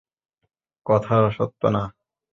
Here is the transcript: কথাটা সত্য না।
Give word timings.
কথাটা 0.85 1.29
সত্য 1.37 1.61
না। 1.67 1.83